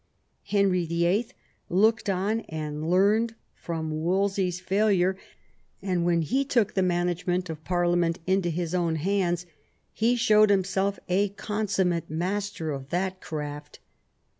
Henry 0.45 0.87
VHI. 0.87 1.29
looked 1.69 2.09
on 2.09 2.39
and 2.49 2.89
learned 2.89 3.33
/L 3.33 3.35
from 3.53 3.91
Wolsey^s 4.03 4.59
failure, 4.59 5.15
and 5.79 6.03
when 6.03 6.23
he 6.23 6.43
took 6.43 6.73
the 6.73 6.81
manage 6.81 7.25
T/ 7.25 7.31
ment 7.31 7.51
of 7.51 7.63
Parliament 7.63 8.17
into 8.25 8.49
his 8.49 8.73
own 8.73 8.95
hands 8.95 9.45
he 9.93 10.15
showed 10.15 10.49
him 10.49 10.63
self 10.63 10.97
a 11.07 11.29
consummate 11.29 12.09
master 12.09 12.71
of 12.71 12.89
that 12.89 13.21
craft. 13.21 13.77